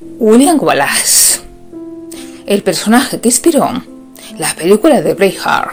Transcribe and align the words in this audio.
William 0.00 0.56
Wallace, 0.60 1.40
el 2.46 2.62
personaje 2.62 3.18
que 3.18 3.30
inspiró 3.30 3.68
la 4.38 4.54
película 4.54 5.02
de 5.02 5.14
Braveheart, 5.14 5.72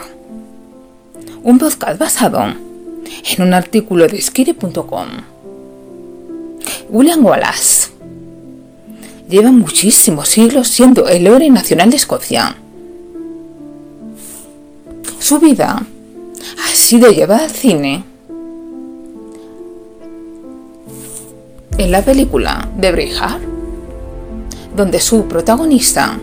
un 1.44 1.58
podcast 1.60 1.96
basado 1.96 2.42
en 2.42 3.42
un 3.42 3.54
artículo 3.54 4.08
de 4.08 4.20
Skiri.com. 4.20 5.06
William 6.90 7.24
Wallace 7.24 7.90
lleva 9.28 9.52
muchísimos 9.52 10.28
siglos 10.28 10.66
siendo 10.66 11.06
el 11.06 11.24
héroe 11.24 11.48
nacional 11.48 11.90
de 11.90 11.96
Escocia. 11.96 12.56
Su 15.20 15.38
vida 15.38 15.86
ha 16.64 16.74
sido 16.74 17.12
llevada 17.12 17.44
al 17.44 17.50
cine 17.50 18.02
en 21.78 21.90
la 21.92 22.02
película 22.02 22.68
de 22.76 22.90
Braveheart, 22.90 23.55
donde 24.76 25.00
su 25.00 25.26
protagonista, 25.26 26.18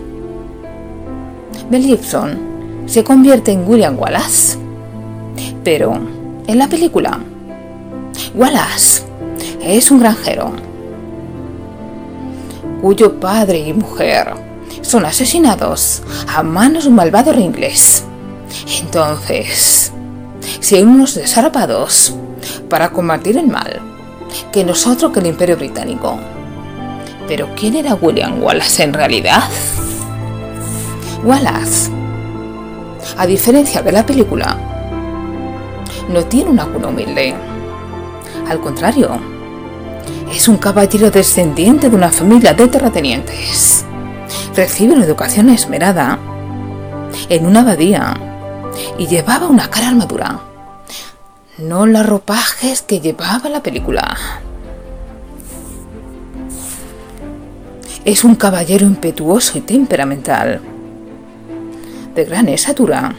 Mel 1.69 1.83
Gibson, 1.83 2.37
se 2.85 3.03
convierte 3.03 3.51
en 3.51 3.67
William 3.67 3.97
Wallace. 3.99 4.57
Pero 5.63 5.99
en 6.45 6.57
la 6.57 6.67
película, 6.67 7.19
Wallace 8.35 9.03
es 9.61 9.89
un 9.91 9.99
granjero 9.99 10.51
cuyo 12.81 13.17
padre 13.19 13.59
y 13.59 13.73
mujer 13.73 14.33
son 14.81 15.05
asesinados 15.05 16.03
a 16.27 16.43
manos 16.43 16.83
de 16.83 16.89
un 16.89 16.95
malvado 16.95 17.33
inglés. 17.39 18.03
Entonces, 18.81 19.93
si 20.59 20.75
hay 20.75 20.83
unos 20.83 21.15
desarrapados 21.15 22.13
para 22.69 22.89
combatir 22.91 23.37
el 23.37 23.47
mal, 23.47 23.79
que 24.51 24.63
nosotros 24.63 25.11
que 25.11 25.19
el 25.19 25.27
imperio 25.27 25.57
británico. 25.57 26.19
Pero 27.27 27.49
¿quién 27.55 27.75
era 27.75 27.95
William 27.95 28.41
Wallace 28.41 28.83
en 28.83 28.93
realidad? 28.93 29.43
Wallace, 31.23 31.89
a 33.17 33.25
diferencia 33.25 33.81
de 33.81 33.91
la 33.91 34.05
película, 34.05 34.57
no 36.09 36.25
tiene 36.25 36.49
una 36.49 36.65
cuna 36.65 36.89
humilde. 36.89 37.33
Al 38.49 38.59
contrario, 38.59 39.09
es 40.31 40.47
un 40.47 40.57
caballero 40.57 41.11
descendiente 41.11 41.89
de 41.89 41.95
una 41.95 42.09
familia 42.09 42.53
de 42.53 42.67
terratenientes. 42.67 43.85
Recibe 44.55 44.93
una 44.93 45.05
educación 45.05 45.49
esmerada 45.49 46.19
en 47.29 47.45
una 47.45 47.61
abadía 47.61 48.13
y 48.97 49.07
llevaba 49.07 49.47
una 49.47 49.69
cara 49.69 49.89
armadura. 49.89 50.39
No 51.57 51.85
los 51.85 52.05
ropajes 52.05 52.81
que 52.81 52.99
llevaba 52.99 53.47
la 53.47 53.61
película. 53.61 54.41
Es 58.05 58.25
un 58.25 58.35
caballero 58.35 58.85
impetuoso 58.85 59.57
y 59.57 59.61
temperamental, 59.61 60.59
de 62.13 62.25
gran 62.25 62.49
estatura 62.49 63.15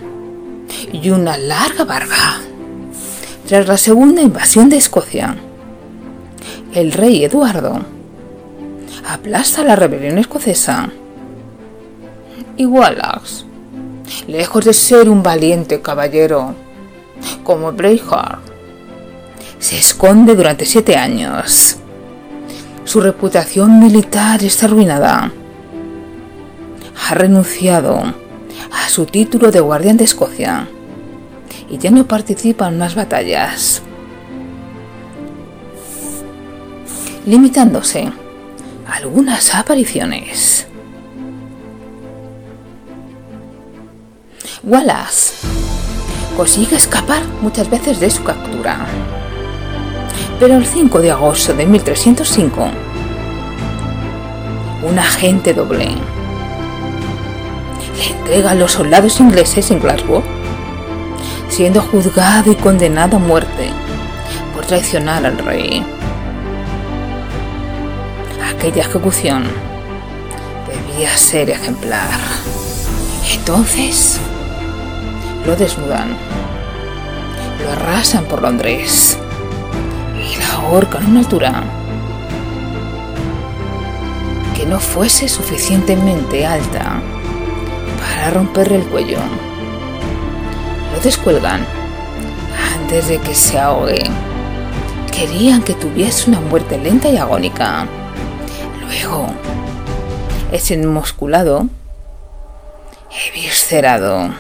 y 0.92 1.08
una 1.08 1.38
larga 1.38 1.84
barba. 1.84 2.40
Tras 3.48 3.66
la 3.66 3.78
segunda 3.78 4.20
invasión 4.20 4.68
de 4.68 4.77
Escocia, 4.77 5.36
el 6.74 6.92
rey 6.92 7.24
Eduardo 7.24 7.80
aplasta 9.08 9.64
la 9.64 9.74
rebelión 9.74 10.18
escocesa. 10.18 10.90
Y 12.58 12.66
Wallace, 12.66 13.46
lejos 14.28 14.66
de 14.66 14.74
ser 14.74 15.08
un 15.08 15.22
valiente 15.22 15.80
caballero 15.80 16.55
como 17.42 17.72
Braveheart, 17.72 18.40
se 19.58 19.78
esconde 19.78 20.34
durante 20.34 20.66
siete 20.66 20.94
años. 20.94 21.78
Su 22.84 23.00
reputación 23.00 23.80
militar 23.80 24.42
está 24.44 24.66
arruinada. 24.66 25.32
Ha 27.08 27.14
renunciado 27.14 28.14
a 28.70 28.88
su 28.88 29.06
título 29.06 29.50
de 29.50 29.60
guardián 29.60 29.96
de 29.96 30.04
Escocia 30.04 30.68
y 31.68 31.78
ya 31.78 31.90
no 31.90 32.06
participa 32.06 32.68
en 32.68 32.78
más 32.78 32.95
batallas. 32.95 33.83
limitándose 37.27 38.11
a 38.86 38.95
algunas 38.95 39.55
apariciones. 39.55 40.66
Wallace 44.62 45.34
consigue 46.36 46.77
escapar 46.77 47.22
muchas 47.42 47.68
veces 47.68 48.01
de 48.01 48.11
su 48.11 48.24
captura, 48.24 48.86
pero 50.46 50.58
el 50.58 50.66
5 50.66 51.00
de 51.00 51.10
agosto 51.10 51.55
de 51.55 51.64
1305, 51.64 52.68
un 54.82 54.98
agente 54.98 55.55
doble 55.55 55.86
le 57.96 58.06
entrega 58.10 58.50
a 58.50 58.54
los 58.54 58.72
soldados 58.72 59.20
ingleses 59.20 59.70
en 59.70 59.80
Glasgow, 59.80 60.22
siendo 61.48 61.80
juzgado 61.80 62.52
y 62.52 62.56
condenado 62.56 63.16
a 63.16 63.20
muerte 63.20 63.70
por 64.54 64.66
traicionar 64.66 65.24
al 65.24 65.38
rey 65.38 65.83
aquella 68.46 68.83
ejecución 68.83 69.44
debía 70.68 71.08
ser 71.16 71.48
ejemplar. 71.48 72.20
Entonces, 73.33 74.20
lo 75.46 75.56
desnudan, 75.56 76.18
lo 77.62 77.72
arrasan 77.72 78.27
por 78.27 78.42
Londres 78.42 79.18
y 80.74 80.77
la 80.77 80.80
ahorcan 80.80 81.05
a 81.05 81.08
una 81.08 81.20
altura 81.20 81.62
que 84.57 84.67
no 84.67 84.80
fuese 84.80 85.29
suficientemente 85.29 86.46
alta 86.46 87.01
para 88.01 88.30
romperle 88.30 88.77
el 88.77 88.86
cuello. 88.86 89.18
Lo 90.92 91.01
descuelgan 91.01 91.64
antes 92.74 93.08
de 93.08 93.18
que 93.18 93.34
se 93.34 93.58
ahogue. 93.58 94.02
Querían 95.13 95.63
que 95.63 95.74
tuviese 95.74 96.30
una 96.30 96.40
muerte 96.40 96.79
lenta 96.79 97.08
y 97.08 97.17
agónica. 97.18 97.86
Luego 98.80 99.29
es 100.52 100.70
enmusculado, 100.70 101.68
eviscerado 103.29 104.34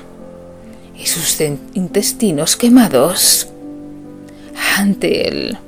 y 0.96 1.06
sus 1.06 1.40
intestinos 1.74 2.56
quemados 2.56 3.48
ante 4.76 5.28
él 5.28 5.58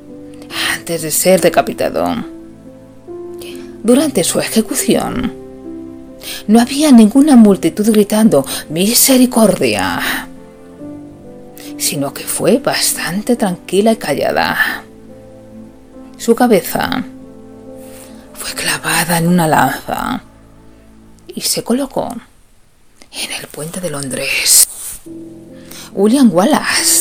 antes 0.75 1.03
de 1.03 1.11
ser 1.11 1.41
decapitado. 1.41 2.05
Durante 3.83 4.25
su 4.25 4.41
ejecución, 4.41 5.33
no 6.47 6.61
había 6.61 6.91
ninguna 6.91 7.37
multitud 7.37 7.89
gritando 7.91 8.45
misericordia, 8.69 10.29
sino 11.79 12.13
que 12.13 12.25
fue 12.25 12.59
bastante 12.59 13.37
tranquila 13.37 13.93
y 13.93 13.97
callada. 13.97 14.83
Su 16.17 16.35
cabeza 16.35 17.05
fue 18.35 18.53
clavada 18.55 19.19
en 19.19 19.29
una 19.29 19.47
lanza 19.47 20.23
y 21.29 21.41
se 21.43 21.63
colocó 21.63 22.09
en 23.13 23.33
el 23.33 23.47
puente 23.49 23.81
de 23.81 23.91
Londres. 23.91 24.69
William 25.93 26.31
Wallace 26.33 26.96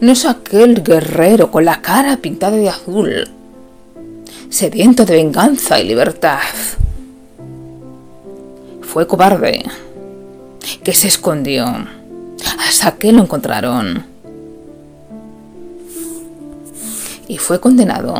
no 0.00 0.12
es 0.12 0.24
aquel 0.24 0.82
guerrero 0.82 1.50
con 1.50 1.64
la 1.64 1.82
cara 1.82 2.16
pintada 2.16 2.56
de 2.56 2.68
azul, 2.68 3.28
sediento 4.48 5.04
de 5.04 5.14
venganza 5.14 5.78
y 5.78 5.86
libertad. 5.86 6.38
Fue 8.80 9.06
cobarde, 9.06 9.62
que 10.82 10.92
se 10.94 11.08
escondió 11.08 11.66
hasta 12.66 12.92
que 12.92 13.12
lo 13.12 13.22
encontraron. 13.22 14.06
Y 17.28 17.38
fue 17.38 17.60
condenado 17.60 18.14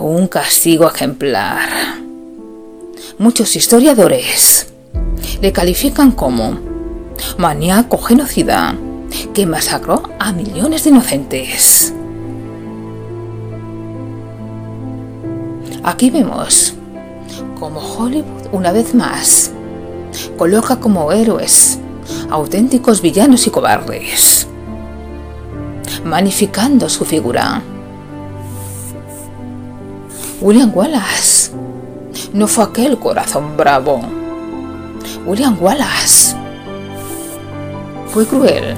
un 0.00 0.26
castigo 0.26 0.88
ejemplar. 0.88 1.68
Muchos 3.18 3.54
historiadores 3.54 4.66
le 5.40 5.52
califican 5.52 6.10
como 6.10 6.58
maníaco 7.38 7.98
genocida 7.98 8.74
que 9.32 9.46
masacró 9.46 10.02
a 10.18 10.32
millones 10.32 10.84
de 10.84 10.90
inocentes. 10.90 11.94
Aquí 15.82 16.10
vemos 16.10 16.74
como 17.58 17.80
Hollywood 17.80 18.48
una 18.52 18.72
vez 18.72 18.94
más 18.94 19.50
coloca 20.36 20.76
como 20.76 21.10
héroes 21.12 21.78
auténticos 22.30 23.00
villanos 23.00 23.46
y 23.46 23.50
cobardes, 23.50 24.46
magnificando 26.04 26.88
su 26.88 27.04
figura 27.04 27.62
William 30.42 30.72
Wallace 30.74 31.52
no 32.32 32.48
fue 32.48 32.64
aquel 32.64 32.98
corazón 32.98 33.56
bravo. 33.56 34.00
William 35.24 35.56
Wallace 35.60 36.34
fue 38.08 38.26
cruel 38.26 38.76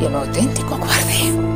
y 0.00 0.04
el 0.04 0.14
auténtico 0.14 0.76
guardia. 0.76 1.47